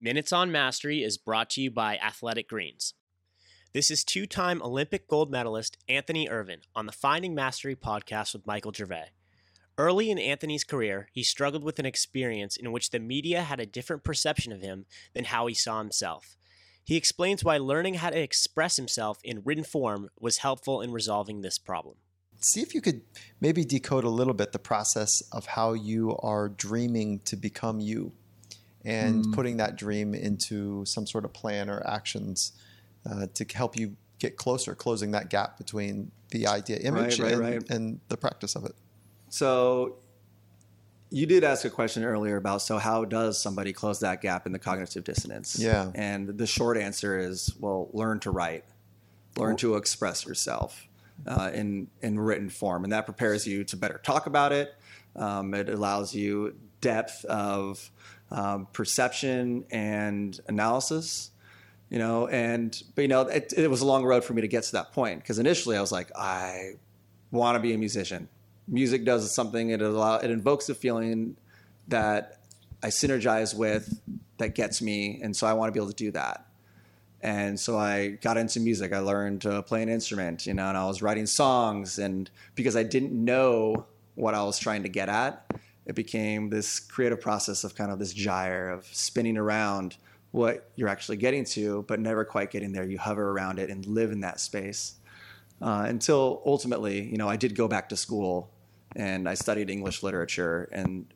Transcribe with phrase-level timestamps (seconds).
[0.00, 2.94] Minutes on Mastery is brought to you by Athletic Greens.
[3.72, 8.46] This is two time Olympic gold medalist Anthony Ervin on the Finding Mastery podcast with
[8.46, 9.10] Michael Gervais.
[9.76, 13.66] Early in Anthony's career, he struggled with an experience in which the media had a
[13.66, 16.36] different perception of him than how he saw himself.
[16.84, 21.40] He explains why learning how to express himself in written form was helpful in resolving
[21.40, 21.96] this problem.
[22.38, 23.00] See if you could
[23.40, 28.12] maybe decode a little bit the process of how you are dreaming to become you
[28.84, 29.34] and mm.
[29.34, 32.52] putting that dream into some sort of plan or actions
[33.10, 37.32] uh, to help you get closer, closing that gap between the idea image right, right,
[37.32, 37.70] and, right.
[37.70, 38.74] and the practice of it.
[39.30, 39.96] So
[41.10, 44.52] you did ask a question earlier about so how does somebody close that gap in
[44.52, 45.58] the cognitive dissonance?
[45.58, 45.90] Yeah.
[45.94, 48.64] And the short answer is well, learn to write,
[49.36, 50.86] learn to express yourself
[51.26, 54.74] uh, in in written form, and that prepares you to better talk about it.
[55.16, 57.90] Um, it allows you depth of
[58.30, 61.30] um, perception and analysis
[61.88, 64.48] you know and but you know it, it, was a long road for me to
[64.48, 66.72] get to that point because initially i was like i
[67.30, 68.28] want to be a musician.
[68.66, 71.36] Music does something it allow it invokes a feeling
[71.88, 72.40] that
[72.82, 74.00] i synergize with
[74.38, 76.44] that gets me and so i want to be able to do that.
[77.20, 80.78] And so i got into music i learned to play an instrument you know and
[80.78, 85.08] i was writing songs and because i didn't know what i was trying to get
[85.08, 85.50] at
[85.88, 89.96] it became this creative process of kind of this gyre of spinning around
[90.30, 92.84] what you're actually getting to, but never quite getting there.
[92.84, 94.96] You hover around it and live in that space
[95.62, 98.50] uh, until ultimately, you know, I did go back to school
[98.94, 101.06] and I studied English literature and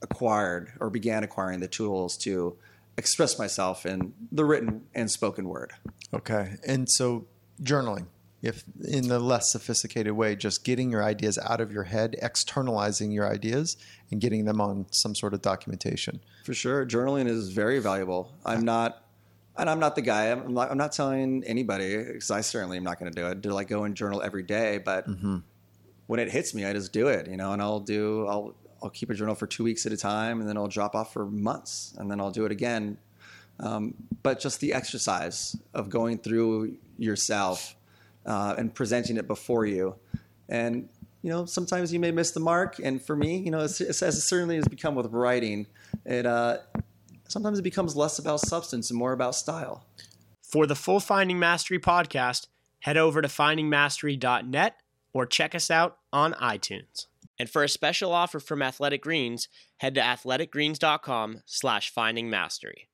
[0.00, 2.56] acquired or began acquiring the tools to
[2.96, 5.72] express myself in the written and spoken word.
[6.14, 6.56] Okay.
[6.66, 7.26] And so
[7.62, 8.06] journaling
[8.42, 13.12] if in the less sophisticated way, just getting your ideas out of your head, externalizing
[13.12, 13.76] your ideas,
[14.10, 16.20] and getting them on some sort of documentation.
[16.44, 18.32] For sure, journaling is very valuable.
[18.44, 19.04] I'm not,
[19.56, 20.26] and I'm not the guy.
[20.26, 23.42] I'm not, I'm not telling anybody because I certainly am not going to do it.
[23.44, 25.38] To like go and journal every day, but mm-hmm.
[26.08, 27.28] when it hits me, I just do it.
[27.28, 28.26] You know, and I'll do.
[28.26, 30.96] I'll I'll keep a journal for two weeks at a time, and then I'll drop
[30.96, 32.98] off for months, and then I'll do it again.
[33.60, 37.76] Um, but just the exercise of going through yourself
[38.26, 39.96] uh, and presenting it before you.
[40.48, 40.88] And
[41.22, 42.78] you know, sometimes you may miss the mark.
[42.82, 45.66] And for me, you know, as, as it certainly has become with writing,
[46.04, 46.58] it uh,
[47.28, 49.86] sometimes it becomes less about substance and more about style.
[50.42, 52.48] For the full Finding Mastery podcast,
[52.80, 54.76] head over to findingmastery.net
[55.14, 57.06] or check us out on iTunes.
[57.38, 62.88] And for a special offer from Athletic Greens, head to athleticgreens.com slash findingmastery.